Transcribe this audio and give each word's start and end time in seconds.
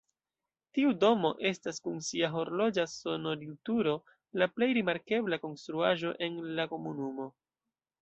Tiu 0.77 0.93
domo 1.03 1.29
estas 1.49 1.79
kun 1.87 1.99
sia 2.07 2.31
horloĝa 2.37 2.87
sonorilturo 2.95 3.95
la 4.43 4.51
plej 4.57 4.73
rimarkebla 4.81 5.43
konstruaĵo 5.47 6.19
en 6.31 6.45
la 6.61 6.71
komunumo. 6.77 7.33